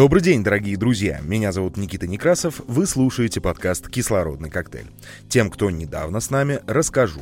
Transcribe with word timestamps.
Добрый 0.00 0.22
день, 0.22 0.42
дорогие 0.42 0.78
друзья. 0.78 1.20
Меня 1.22 1.52
зовут 1.52 1.76
Никита 1.76 2.06
Некрасов. 2.06 2.62
Вы 2.66 2.86
слушаете 2.86 3.42
подкаст 3.42 3.86
«Кислородный 3.90 4.48
коктейль». 4.48 4.86
Тем, 5.28 5.50
кто 5.50 5.68
недавно 5.68 6.20
с 6.20 6.30
нами, 6.30 6.60
расскажу. 6.66 7.20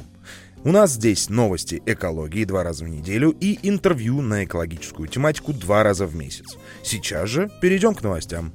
У 0.63 0.71
нас 0.71 0.93
здесь 0.93 1.29
новости 1.29 1.83
экологии 1.87 2.45
два 2.45 2.63
раза 2.63 2.85
в 2.85 2.89
неделю 2.89 3.31
и 3.31 3.59
интервью 3.69 4.21
на 4.21 4.45
экологическую 4.45 5.09
тематику 5.09 5.53
два 5.53 5.83
раза 5.83 6.07
в 6.07 6.15
месяц. 6.15 6.57
Сейчас 6.85 7.29
же 7.29 7.51
перейдем 7.61 7.97
к 7.97 8.03
новостям. 8.05 8.53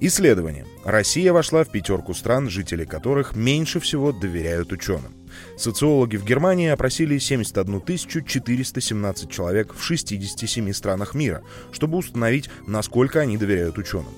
Исследование. 0.00 0.66
Россия 0.84 1.32
вошла 1.32 1.62
в 1.62 1.70
пятерку 1.70 2.14
стран, 2.14 2.50
жители 2.50 2.84
которых 2.84 3.36
меньше 3.36 3.78
всего 3.78 4.10
доверяют 4.10 4.72
ученым. 4.72 5.17
Социологи 5.56 6.16
в 6.16 6.24
Германии 6.24 6.68
опросили 6.68 7.18
71 7.18 7.82
417 8.24 9.30
человек 9.30 9.74
в 9.74 9.82
67 9.82 10.72
странах 10.72 11.14
мира, 11.14 11.42
чтобы 11.72 11.98
установить, 11.98 12.48
насколько 12.66 13.20
они 13.20 13.36
доверяют 13.36 13.78
ученым. 13.78 14.14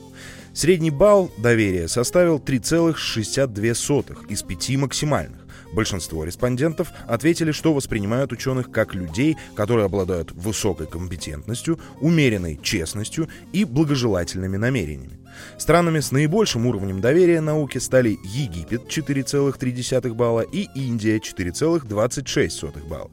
Средний 0.52 0.90
балл 0.90 1.30
доверия 1.38 1.88
составил 1.88 2.38
3,62 2.38 4.26
из 4.28 4.42
5 4.42 4.76
максимальных. 4.76 5.39
Большинство 5.72 6.24
респондентов 6.24 6.88
ответили, 7.06 7.52
что 7.52 7.72
воспринимают 7.72 8.32
ученых 8.32 8.70
как 8.70 8.94
людей, 8.94 9.36
которые 9.54 9.86
обладают 9.86 10.32
высокой 10.32 10.86
компетентностью, 10.86 11.78
умеренной 12.00 12.58
честностью 12.60 13.28
и 13.52 13.64
благожелательными 13.64 14.56
намерениями. 14.56 15.18
Странами 15.58 16.00
с 16.00 16.10
наибольшим 16.10 16.66
уровнем 16.66 17.00
доверия 17.00 17.40
науке 17.40 17.78
стали 17.78 18.18
Египет 18.24 18.86
4,3 18.88 20.14
балла 20.14 20.40
и 20.40 20.68
Индия 20.74 21.18
4,26 21.18 22.88
балла. 22.88 23.10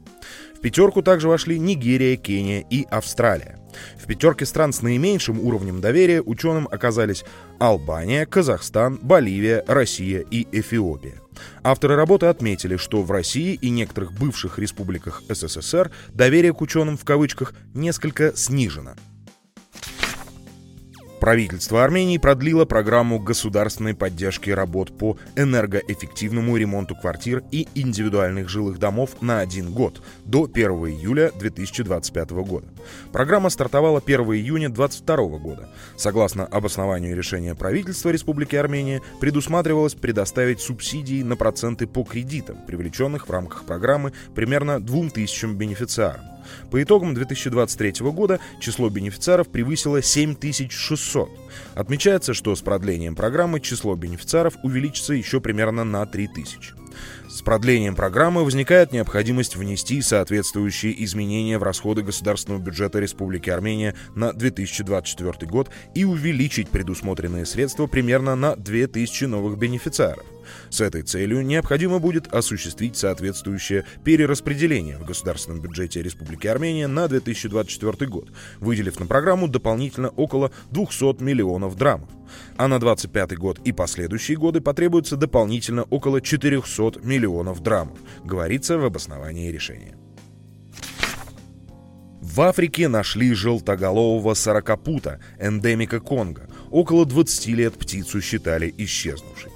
В 0.56 0.60
пятерку 0.60 1.02
также 1.02 1.28
вошли 1.28 1.56
Нигерия, 1.58 2.16
Кения 2.16 2.64
и 2.68 2.84
Австралия. 2.90 3.60
В 3.96 4.06
пятерке 4.06 4.44
стран 4.44 4.72
с 4.72 4.82
наименьшим 4.82 5.38
уровнем 5.38 5.80
доверия 5.80 6.20
ученым 6.20 6.66
оказались 6.68 7.24
Албания, 7.60 8.26
Казахстан, 8.26 8.98
Боливия, 9.00 9.62
Россия 9.68 10.24
и 10.28 10.48
Эфиопия. 10.50 11.20
Авторы 11.62 11.96
работы 11.96 12.26
отметили, 12.26 12.76
что 12.76 13.02
в 13.02 13.10
России 13.10 13.54
и 13.54 13.70
некоторых 13.70 14.12
бывших 14.12 14.58
республиках 14.58 15.22
СССР 15.28 15.90
доверие 16.08 16.52
к 16.52 16.60
ученым 16.60 16.96
в 16.96 17.04
кавычках 17.04 17.54
несколько 17.74 18.36
снижено– 18.36 18.94
Правительство 21.20 21.82
Армении 21.82 22.16
продлило 22.16 22.64
программу 22.64 23.18
государственной 23.18 23.94
поддержки 23.94 24.50
работ 24.50 24.96
по 24.96 25.16
энергоэффективному 25.34 26.56
ремонту 26.56 26.94
квартир 26.94 27.42
и 27.50 27.66
индивидуальных 27.74 28.48
жилых 28.48 28.78
домов 28.78 29.20
на 29.20 29.40
один 29.40 29.72
год, 29.72 30.00
до 30.24 30.44
1 30.44 30.70
июля 30.70 31.32
2025 31.32 32.30
года. 32.30 32.66
Программа 33.12 33.50
стартовала 33.50 34.00
1 34.04 34.20
июня 34.20 34.68
2022 34.68 35.38
года. 35.38 35.68
Согласно 35.96 36.46
обоснованию 36.46 37.16
решения 37.16 37.56
правительства 37.56 38.10
Республики 38.10 38.54
Армения, 38.54 39.02
предусматривалось 39.20 39.94
предоставить 39.94 40.60
субсидии 40.60 41.22
на 41.24 41.36
проценты 41.36 41.88
по 41.88 42.04
кредитам, 42.04 42.58
привлеченных 42.64 43.28
в 43.28 43.32
рамках 43.32 43.64
программы 43.64 44.12
примерно 44.36 44.80
2000 44.80 45.46
бенефициарам. 45.54 46.37
По 46.70 46.82
итогам 46.82 47.14
2023 47.14 48.06
года 48.10 48.40
число 48.60 48.88
бенефициаров 48.88 49.48
превысило 49.48 50.02
7600. 50.02 51.30
Отмечается, 51.74 52.34
что 52.34 52.54
с 52.54 52.60
продлением 52.60 53.14
программы 53.14 53.60
число 53.60 53.94
бенефициаров 53.94 54.54
увеличится 54.62 55.14
еще 55.14 55.40
примерно 55.40 55.84
на 55.84 56.04
3000. 56.06 56.74
С 57.28 57.42
продлением 57.42 57.94
программы 57.94 58.42
возникает 58.42 58.90
необходимость 58.92 59.54
внести 59.54 60.00
соответствующие 60.00 61.04
изменения 61.04 61.58
в 61.58 61.62
расходы 61.62 62.02
государственного 62.02 62.58
бюджета 62.58 63.00
Республики 63.00 63.50
Армения 63.50 63.94
на 64.14 64.32
2024 64.32 65.46
год 65.46 65.68
и 65.94 66.04
увеличить 66.04 66.70
предусмотренные 66.70 67.44
средства 67.44 67.86
примерно 67.86 68.34
на 68.34 68.56
2000 68.56 69.24
новых 69.24 69.58
бенефициаров. 69.58 70.24
С 70.70 70.80
этой 70.80 71.02
целью 71.02 71.44
необходимо 71.44 71.98
будет 71.98 72.32
осуществить 72.32 72.96
соответствующее 72.96 73.84
перераспределение 74.04 74.96
в 74.96 75.04
государственном 75.04 75.60
бюджете 75.60 76.02
Республики 76.02 76.46
Армения 76.46 76.86
на 76.86 77.08
2024 77.08 78.10
год, 78.10 78.30
выделив 78.58 78.98
на 78.98 79.06
программу 79.06 79.48
дополнительно 79.48 80.08
около 80.08 80.50
200 80.70 81.22
миллионов 81.22 81.76
драмов. 81.76 82.08
А 82.56 82.68
на 82.68 82.78
2025 82.78 83.38
год 83.38 83.58
и 83.64 83.72
последующие 83.72 84.36
годы 84.36 84.60
потребуется 84.60 85.16
дополнительно 85.16 85.84
около 85.84 86.20
400 86.20 87.00
миллионов 87.02 87.17
драмов, 87.60 87.98
говорится 88.24 88.78
в 88.78 88.84
обосновании 88.84 89.50
решения. 89.50 89.96
В 92.20 92.40
Африке 92.42 92.88
нашли 92.88 93.32
желтоголового 93.32 94.34
сорокопута, 94.34 95.18
эндемика 95.40 95.98
Конго. 95.98 96.48
Около 96.70 97.04
20 97.06 97.46
лет 97.48 97.74
птицу 97.74 98.20
считали 98.20 98.72
исчезнувшей. 98.76 99.50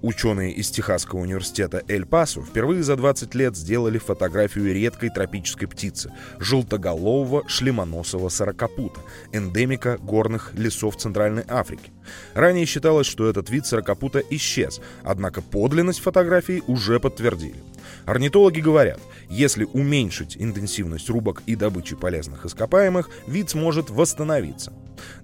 Ученые 0.00 0.52
из 0.52 0.70
Техасского 0.70 1.20
университета 1.20 1.82
Эль-Пасо 1.88 2.40
впервые 2.40 2.84
за 2.84 2.94
20 2.94 3.34
лет 3.34 3.56
сделали 3.56 3.98
фотографию 3.98 4.72
редкой 4.72 5.10
тропической 5.10 5.66
птицы– 5.66 6.12
желтоголового 6.38 7.48
шлемоносого 7.48 8.28
сорокопута, 8.28 9.00
эндемика 9.32 9.98
горных 9.98 10.54
лесов 10.54 10.96
Центральной 10.96 11.44
Африки. 11.48 11.90
Ранее 12.34 12.64
считалось, 12.64 13.08
что 13.08 13.28
этот 13.28 13.50
вид 13.50 13.66
сорокопута 13.66 14.22
исчез, 14.30 14.80
однако 15.02 15.42
подлинность 15.42 16.00
фотографии 16.00 16.62
уже 16.68 17.00
подтвердили. 17.00 17.56
Орнитологи 18.06 18.60
говорят, 18.60 19.00
если 19.28 19.64
уменьшить 19.64 20.36
интенсивность 20.38 21.10
рубок 21.10 21.42
и 21.46 21.56
добычи 21.56 21.96
полезных 21.96 22.46
ископаемых, 22.46 23.10
вид 23.26 23.50
сможет 23.50 23.90
восстановиться. 23.90 24.72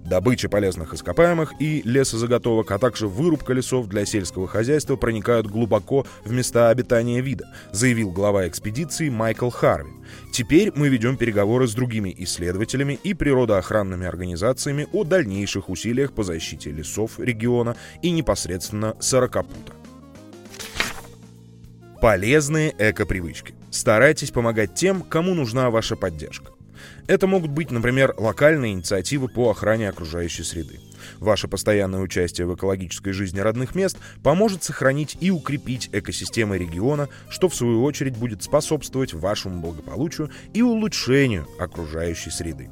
Добыча 0.03 0.49
полезных 0.49 0.93
ископаемых 0.93 1.53
и 1.59 1.81
лесозаготовок, 1.83 2.71
а 2.71 2.79
также 2.79 3.07
вырубка 3.07 3.53
лесов 3.53 3.87
для 3.87 4.05
сельского 4.05 4.47
хозяйства 4.47 4.95
проникают 4.95 5.47
глубоко 5.47 6.05
в 6.23 6.31
места 6.31 6.69
обитания 6.69 7.21
вида, 7.21 7.45
заявил 7.71 8.11
глава 8.11 8.47
экспедиции 8.47 9.09
Майкл 9.09 9.49
Харви. 9.49 9.91
Теперь 10.31 10.71
мы 10.75 10.89
ведем 10.89 11.17
переговоры 11.17 11.67
с 11.67 11.73
другими 11.73 12.13
исследователями 12.19 12.99
и 13.03 13.13
природоохранными 13.13 14.05
организациями 14.05 14.87
о 14.93 15.03
дальнейших 15.03 15.69
усилиях 15.69 16.13
по 16.13 16.23
защите 16.23 16.71
лесов 16.71 17.19
региона 17.19 17.75
и 18.01 18.11
непосредственно 18.11 18.95
сорокопута. 18.99 19.73
Полезные 22.05 22.71
эко-привычки. 22.77 23.55
Старайтесь 23.71 24.29
помогать 24.29 24.75
тем, 24.75 25.01
кому 25.01 25.33
нужна 25.33 25.71
ваша 25.71 25.95
поддержка. 25.95 26.51
Это 27.07 27.25
могут 27.25 27.49
быть, 27.49 27.71
например, 27.71 28.13
локальные 28.15 28.73
инициативы 28.73 29.27
по 29.27 29.49
охране 29.49 29.89
окружающей 29.89 30.43
среды. 30.43 30.79
Ваше 31.17 31.47
постоянное 31.47 32.01
участие 32.01 32.45
в 32.45 32.53
экологической 32.53 33.11
жизни 33.11 33.39
родных 33.39 33.73
мест 33.73 33.97
поможет 34.21 34.63
сохранить 34.63 35.17
и 35.19 35.31
укрепить 35.31 35.89
экосистемы 35.93 36.59
региона, 36.59 37.09
что 37.27 37.49
в 37.49 37.55
свою 37.55 37.83
очередь 37.83 38.17
будет 38.17 38.43
способствовать 38.43 39.15
вашему 39.15 39.59
благополучию 39.59 40.29
и 40.53 40.61
улучшению 40.61 41.47
окружающей 41.57 42.29
среды. 42.29 42.69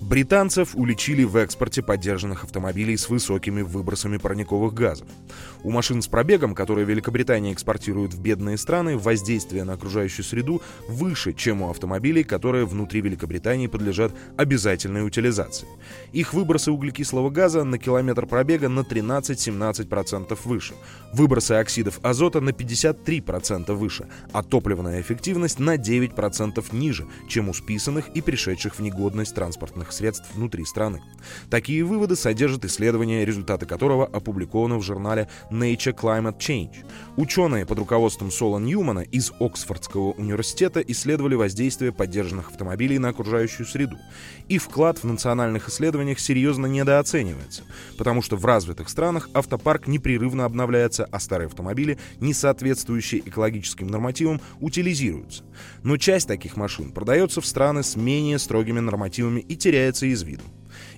Британцев 0.00 0.74
уличили 0.76 1.24
в 1.24 1.36
экспорте 1.36 1.82
поддержанных 1.82 2.44
автомобилей 2.44 2.96
с 2.96 3.10
высокими 3.10 3.60
выбросами 3.60 4.16
парниковых 4.16 4.72
газов. 4.72 5.06
У 5.62 5.70
машин 5.70 6.00
с 6.00 6.08
пробегом, 6.08 6.54
которые 6.54 6.86
Великобритания 6.86 7.52
экспортирует 7.52 8.14
в 8.14 8.20
бедные 8.20 8.56
страны, 8.56 8.96
воздействие 8.96 9.64
на 9.64 9.74
окружающую 9.74 10.24
среду 10.24 10.62
выше, 10.88 11.34
чем 11.34 11.60
у 11.60 11.70
автомобилей, 11.70 12.24
которые 12.24 12.64
внутри 12.64 13.02
Великобритании 13.02 13.66
подлежат 13.66 14.12
обязательной 14.38 15.06
утилизации. 15.06 15.68
Их 16.12 16.32
выбросы 16.32 16.72
углекислого 16.72 17.28
газа 17.28 17.62
на 17.64 17.78
километр 17.78 18.26
пробега 18.26 18.70
на 18.70 18.80
13-17% 18.80 20.38
выше, 20.44 20.74
выбросы 21.12 21.52
оксидов 21.52 22.00
азота 22.02 22.40
на 22.40 22.50
53% 22.50 23.72
выше, 23.74 24.08
а 24.32 24.42
топливная 24.42 25.02
эффективность 25.02 25.58
на 25.58 25.76
9% 25.76 26.64
ниже, 26.72 27.06
чем 27.28 27.50
у 27.50 27.54
списанных 27.54 28.08
и 28.14 28.22
пришедших 28.22 28.76
в 28.76 28.80
негодность 28.80 29.34
транспортных 29.34 29.89
средств 29.92 30.34
внутри 30.34 30.64
страны. 30.64 31.02
Такие 31.50 31.84
выводы 31.84 32.16
содержат 32.16 32.64
исследование, 32.64 33.24
результаты 33.24 33.66
которого 33.66 34.06
опубликованы 34.06 34.76
в 34.76 34.82
журнале 34.82 35.28
Nature 35.50 35.94
Climate 35.94 36.38
Change. 36.38 36.84
Ученые 37.16 37.66
под 37.66 37.78
руководством 37.78 38.30
Сола 38.30 38.58
Ньюмана 38.58 39.00
из 39.00 39.32
Оксфордского 39.40 40.12
университета 40.12 40.80
исследовали 40.80 41.34
воздействие 41.34 41.92
поддержанных 41.92 42.50
автомобилей 42.50 42.98
на 42.98 43.08
окружающую 43.08 43.66
среду. 43.66 43.96
И 44.48 44.58
вклад 44.58 44.98
в 44.98 45.04
национальных 45.04 45.68
исследованиях 45.68 46.18
серьезно 46.18 46.66
недооценивается, 46.66 47.62
потому 47.98 48.22
что 48.22 48.36
в 48.36 48.44
развитых 48.44 48.88
странах 48.88 49.28
автопарк 49.34 49.86
непрерывно 49.86 50.44
обновляется, 50.44 51.06
а 51.10 51.20
старые 51.20 51.46
автомобили, 51.46 51.98
не 52.20 52.34
соответствующие 52.34 53.20
экологическим 53.28 53.86
нормативам, 53.86 54.40
утилизируются. 54.60 55.44
Но 55.82 55.96
часть 55.96 56.28
таких 56.28 56.56
машин 56.56 56.92
продается 56.92 57.40
в 57.40 57.46
страны 57.46 57.82
с 57.82 57.96
менее 57.96 58.38
строгими 58.38 58.80
нормативами 58.80 59.40
и 59.40 59.56
теряется 59.80 60.06
из 60.06 60.22
виду. 60.22 60.44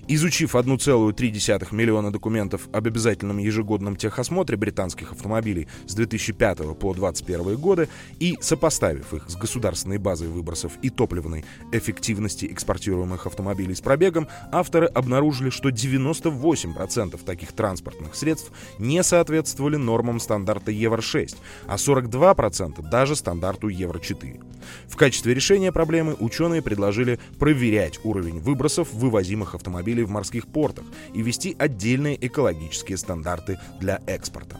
Изучив 0.05 0.53
1,3 0.53 1.67
миллиона 1.73 2.11
документов 2.11 2.67
об 2.73 2.87
обязательном 2.87 3.37
ежегодном 3.37 3.95
техосмотре 3.95 4.57
британских 4.57 5.13
автомобилей 5.13 5.69
с 5.87 5.95
2005 5.95 6.57
по 6.77 6.93
2021 6.93 7.55
годы 7.55 7.87
и 8.19 8.37
сопоставив 8.41 9.13
их 9.13 9.29
с 9.29 9.37
государственной 9.37 9.99
базой 9.99 10.27
выбросов 10.27 10.73
и 10.81 10.89
топливной 10.89 11.45
эффективности 11.71 12.45
экспортируемых 12.47 13.27
автомобилей 13.27 13.75
с 13.75 13.79
пробегом, 13.79 14.27
авторы 14.51 14.87
обнаружили, 14.87 15.49
что 15.49 15.69
98% 15.69 17.23
таких 17.23 17.53
транспортных 17.53 18.15
средств 18.15 18.51
не 18.79 19.01
соответствовали 19.03 19.77
нормам 19.77 20.19
стандарта 20.19 20.71
Евро-6, 20.71 21.37
а 21.65 21.75
42% 21.75 22.89
даже 22.89 23.15
стандарту 23.15 23.69
Евро-4. 23.69 24.43
В 24.87 24.97
качестве 24.97 25.33
решения 25.33 25.71
проблемы 25.71 26.15
ученые 26.19 26.61
предложили 26.61 27.19
проверять 27.39 27.99
уровень 28.03 28.39
выбросов 28.39 28.91
вывозимых 28.93 29.55
автомобилей 29.55 29.92
в 30.01 30.09
морских 30.09 30.47
портах 30.47 30.85
и 31.13 31.21
ввести 31.21 31.55
отдельные 31.57 32.17
экологические 32.25 32.97
стандарты 32.97 33.59
для 33.79 34.01
экспорта. 34.07 34.59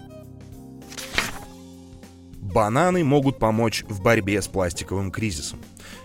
Бананы 2.39 3.03
могут 3.03 3.39
помочь 3.39 3.83
в 3.89 4.03
борьбе 4.03 4.41
с 4.41 4.47
пластиковым 4.47 5.11
кризисом. 5.11 5.59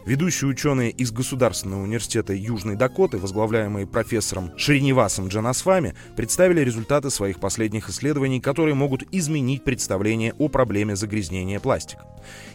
Ведущие 0.09 0.49
ученые 0.49 0.91
из 0.91 1.13
Государственного 1.13 1.83
университета 1.83 2.33
Южной 2.33 2.77
Дакоты, 2.77 3.19
возглавляемые 3.19 3.87
профессором 3.87 4.57
Шриневасом 4.57 5.29
Джанасвами, 5.29 5.95
представили 6.17 6.63
результаты 6.63 7.11
своих 7.11 7.39
последних 7.41 7.91
исследований, 7.91 8.41
которые 8.41 8.75
могут 8.75 9.03
изменить 9.13 9.65
представление 9.65 10.33
о 10.39 10.49
проблеме 10.49 10.97
загрязнения 10.97 11.61
пластика. 11.61 12.07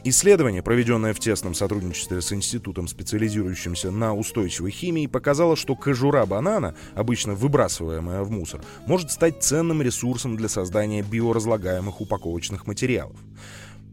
Исследование, 0.04 0.64
проведенное 0.64 1.14
в 1.14 1.20
тесном 1.20 1.54
сотрудничестве 1.54 2.24
с 2.24 2.34
институтом, 2.34 2.88
специализирующимся 2.88 3.92
на 3.92 4.16
устойчивой 4.16 4.72
химии, 4.72 5.06
показало, 5.06 5.56
что 5.56 5.76
кожура 5.76 6.26
банана, 6.26 6.74
обычно 6.96 7.36
выбрасываемая 7.36 8.24
в 8.24 8.32
мусор, 8.32 8.62
может 8.88 9.12
стать 9.12 9.44
ценным 9.44 9.84
ресурсом 9.84 10.38
для 10.38 10.50
создания 10.50 11.04
биоразлагаемых 11.04 12.02
упаковочных 12.02 12.66
материалов. 12.66 13.18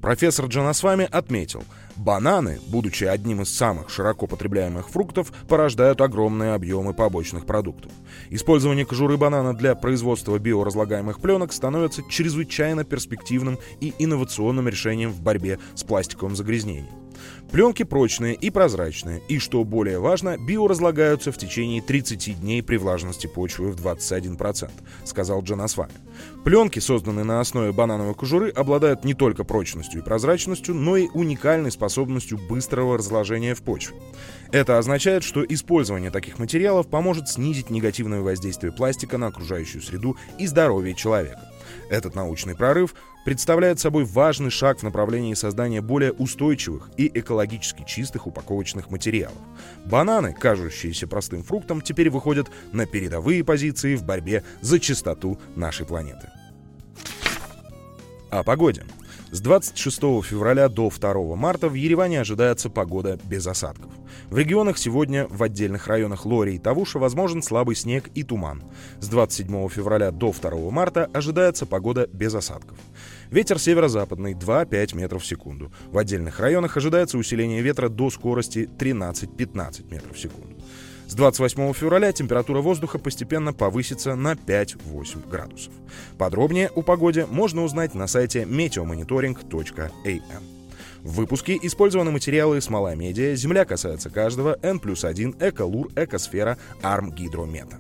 Профессор 0.00 0.46
Джанасвами 0.46 1.06
отметил, 1.10 1.62
бананы, 1.94 2.58
будучи 2.68 3.04
одним 3.04 3.42
из 3.42 3.54
самых 3.54 3.90
широко 3.90 4.26
потребляемых 4.26 4.88
фруктов, 4.88 5.30
порождают 5.46 6.00
огромные 6.00 6.54
объемы 6.54 6.94
побочных 6.94 7.44
продуктов. 7.44 7.92
Использование 8.30 8.86
кожуры 8.86 9.18
банана 9.18 9.54
для 9.54 9.74
производства 9.74 10.38
биоразлагаемых 10.38 11.20
пленок 11.20 11.52
становится 11.52 12.02
чрезвычайно 12.08 12.84
перспективным 12.84 13.58
и 13.80 13.92
инновационным 13.98 14.68
решением 14.68 15.12
в 15.12 15.20
борьбе 15.20 15.58
с 15.74 15.84
пластиковым 15.84 16.34
загрязнением. 16.34 16.88
Пленки 17.50 17.82
прочные 17.82 18.34
и 18.34 18.50
прозрачные, 18.50 19.22
и, 19.28 19.38
что 19.38 19.64
более 19.64 19.98
важно, 19.98 20.36
биоразлагаются 20.38 21.32
в 21.32 21.38
течение 21.38 21.82
30 21.82 22.40
дней 22.40 22.62
при 22.62 22.76
влажности 22.76 23.26
почвы 23.26 23.72
в 23.72 23.76
21%, 23.76 24.70
сказал 25.04 25.42
Джанасвами. 25.42 25.90
Пленки, 26.44 26.78
созданные 26.78 27.24
на 27.24 27.40
основе 27.40 27.72
банановой 27.72 28.14
кожуры, 28.14 28.50
обладают 28.50 29.04
не 29.04 29.14
только 29.14 29.42
прочностью 29.42 30.00
и 30.00 30.04
прозрачностью, 30.04 30.74
но 30.74 30.96
и 30.96 31.08
уникальной 31.08 31.72
способностью 31.72 32.38
быстрого 32.48 32.98
разложения 32.98 33.54
в 33.54 33.62
почве. 33.62 33.96
Это 34.52 34.78
означает, 34.78 35.24
что 35.24 35.44
использование 35.44 36.10
таких 36.10 36.38
материалов 36.38 36.88
поможет 36.88 37.28
снизить 37.28 37.70
негативное 37.70 38.20
воздействие 38.20 38.72
пластика 38.72 39.18
на 39.18 39.26
окружающую 39.26 39.82
среду 39.82 40.16
и 40.38 40.46
здоровье 40.46 40.94
человека. 40.94 41.49
Этот 41.88 42.14
научный 42.14 42.54
прорыв 42.54 42.94
представляет 43.24 43.80
собой 43.80 44.04
важный 44.04 44.50
шаг 44.50 44.78
в 44.78 44.82
направлении 44.82 45.34
создания 45.34 45.80
более 45.80 46.12
устойчивых 46.12 46.90
и 46.96 47.10
экологически 47.12 47.84
чистых 47.86 48.26
упаковочных 48.26 48.90
материалов. 48.90 49.38
Бананы, 49.84 50.32
кажущиеся 50.32 51.06
простым 51.06 51.42
фруктом, 51.42 51.80
теперь 51.80 52.10
выходят 52.10 52.48
на 52.72 52.86
передовые 52.86 53.44
позиции 53.44 53.96
в 53.96 54.04
борьбе 54.04 54.44
за 54.60 54.78
чистоту 54.80 55.38
нашей 55.56 55.86
планеты. 55.86 56.28
О 58.30 58.42
погоде. 58.44 58.84
С 59.32 59.40
26 59.42 60.00
февраля 60.24 60.68
до 60.68 60.90
2 60.90 61.36
марта 61.36 61.68
в 61.68 61.74
Ереване 61.74 62.20
ожидается 62.20 62.68
погода 62.68 63.16
без 63.24 63.46
осадков. 63.46 63.92
В 64.28 64.36
регионах 64.36 64.76
сегодня 64.76 65.28
в 65.28 65.40
отдельных 65.44 65.86
районах 65.86 66.26
Лори 66.26 66.56
и 66.56 66.58
Тавуша 66.58 66.98
возможен 66.98 67.40
слабый 67.40 67.76
снег 67.76 68.10
и 68.16 68.24
туман. 68.24 68.64
С 68.98 69.06
27 69.06 69.68
февраля 69.68 70.10
до 70.10 70.32
2 70.32 70.70
марта 70.72 71.08
ожидается 71.14 71.64
погода 71.64 72.08
без 72.12 72.34
осадков. 72.34 72.76
Ветер 73.30 73.60
северо-западный 73.60 74.34
2-5 74.34 74.96
метров 74.96 75.22
в 75.22 75.26
секунду. 75.26 75.72
В 75.92 75.98
отдельных 75.98 76.40
районах 76.40 76.76
ожидается 76.76 77.16
усиление 77.16 77.62
ветра 77.62 77.88
до 77.88 78.10
скорости 78.10 78.68
13-15 78.78 79.92
метров 79.92 80.16
в 80.16 80.20
секунду. 80.20 80.56
С 81.10 81.14
28 81.14 81.72
февраля 81.72 82.12
температура 82.12 82.60
воздуха 82.60 82.96
постепенно 82.96 83.52
повысится 83.52 84.14
на 84.14 84.34
5-8 84.34 85.28
градусов. 85.28 85.72
Подробнее 86.18 86.68
о 86.68 86.82
погоде 86.82 87.26
можно 87.26 87.64
узнать 87.64 87.96
на 87.96 88.06
сайте 88.06 88.42
meteomonitoring.am. 88.42 90.42
В 91.02 91.14
выпуске 91.14 91.58
использованы 91.60 92.12
материалы 92.12 92.60
«Смола 92.60 92.94
медиа», 92.94 93.34
«Земля 93.34 93.64
касается 93.64 94.08
каждого», 94.08 94.56
«N 94.62 94.78
плюс 94.78 95.02
1», 95.02 95.34
«Эколур», 95.40 95.88
«Экосфера», 95.96 96.56
«Арм 96.80 97.10
Гидромета». 97.10 97.78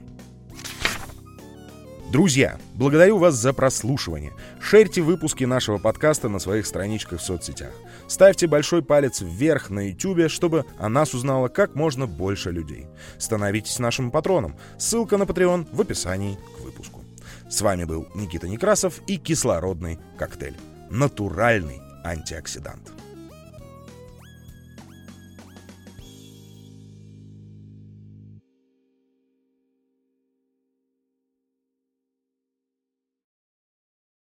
Друзья, 2.10 2.58
благодарю 2.74 3.18
вас 3.18 3.36
за 3.36 3.52
прослушивание. 3.52 4.32
Шерьте 4.60 5.00
выпуски 5.00 5.44
нашего 5.44 5.78
подкаста 5.78 6.28
на 6.28 6.40
своих 6.40 6.66
страничках 6.66 7.20
в 7.20 7.22
соцсетях. 7.22 7.70
Ставьте 8.08 8.48
большой 8.48 8.82
палец 8.82 9.20
вверх 9.20 9.70
на 9.70 9.90
YouTube, 9.90 10.28
чтобы 10.28 10.64
о 10.76 10.88
нас 10.88 11.14
узнало 11.14 11.46
как 11.46 11.76
можно 11.76 12.08
больше 12.08 12.50
людей. 12.50 12.88
Становитесь 13.16 13.78
нашим 13.78 14.10
патроном. 14.10 14.56
Ссылка 14.76 15.18
на 15.18 15.22
Patreon 15.22 15.68
в 15.72 15.80
описании 15.80 16.36
к 16.58 16.60
выпуску. 16.62 17.04
С 17.48 17.60
вами 17.60 17.84
был 17.84 18.08
Никита 18.16 18.48
Некрасов 18.48 19.00
и 19.06 19.16
кислородный 19.16 20.00
коктейль. 20.18 20.56
Натуральный 20.90 21.80
антиоксидант. 22.02 22.90